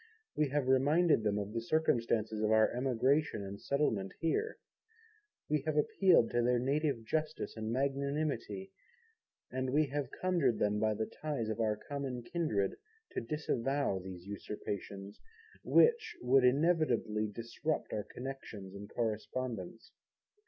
We 0.35 0.49
have 0.49 0.67
reminded 0.67 1.21
them 1.21 1.37
of 1.37 1.53
the 1.53 1.61
circumstances 1.61 2.41
of 2.41 2.49
our 2.49 2.71
emigration 2.71 3.43
and 3.43 3.61
settlement 3.61 4.13
here. 4.19 4.57
We 5.47 5.61
have 5.67 5.77
appealed 5.77 6.31
to 6.31 6.41
their 6.41 6.57
native 6.57 7.05
justice 7.05 7.55
and 7.55 7.71
magnanimity, 7.71 8.71
and 9.51 9.69
we 9.69 9.85
have 9.89 10.09
conjured 10.19 10.57
them 10.57 10.79
by 10.79 10.95
the 10.95 11.05
ties 11.05 11.49
of 11.49 11.59
our 11.59 11.75
common 11.77 12.23
kindred 12.23 12.77
to 13.11 13.21
disavow 13.21 13.99
these 13.99 14.25
usurpations, 14.25 15.19
which 15.63 16.15
would 16.23 16.45
inevitably 16.45 17.25
interrupt 17.25 17.93
our 17.93 18.03
connections 18.03 18.73
and 18.73 18.89
correspondence. 18.89 19.91